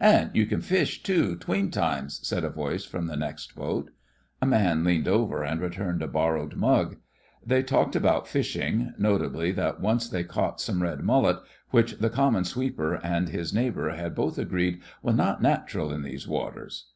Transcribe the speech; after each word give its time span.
"And 0.00 0.32
you 0.34 0.44
can 0.44 0.60
fish, 0.60 1.04
too, 1.04 1.36
'tween 1.36 1.70
times," 1.70 2.18
said 2.26 2.42
a 2.42 2.48
voice 2.50 2.84
from 2.84 3.06
the 3.06 3.14
next 3.16 3.54
boat. 3.54 3.92
A 4.42 4.44
man 4.44 4.82
leaned 4.82 5.06
over 5.06 5.44
and 5.44 5.60
re 5.60 5.70
turned 5.70 6.02
a 6.02 6.08
borrowed 6.08 6.56
mug. 6.56 6.96
They 7.46 7.62
talked 7.62 7.94
about 7.94 8.26
fishing— 8.26 8.92
notably 8.98 9.52
that 9.52 9.78
once 9.80 10.08
they 10.08 10.24
caught 10.24 10.60
some 10.60 10.82
red 10.82 11.02
mullet, 11.04 11.38
which 11.70 12.00
the" 12.00 12.10
common 12.10 12.42
sweeper" 12.42 12.94
and 12.94 13.28
his 13.28 13.54
neighbour 13.54 13.96
both 14.10 14.36
agreed 14.36 14.80
was 15.00 15.14
"not 15.14 15.42
natural 15.42 15.92
in 15.92 16.02
those 16.02 16.26
waters." 16.26 16.86